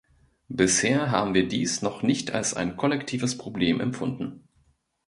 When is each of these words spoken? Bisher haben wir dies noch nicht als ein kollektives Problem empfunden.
Bisher 0.49 1.11
haben 1.11 1.35
wir 1.35 1.47
dies 1.47 1.83
noch 1.83 2.01
nicht 2.01 2.31
als 2.31 2.55
ein 2.55 2.75
kollektives 2.75 3.37
Problem 3.37 3.79
empfunden. 3.79 4.47